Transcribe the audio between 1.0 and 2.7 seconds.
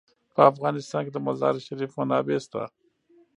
کې د مزارشریف منابع شته.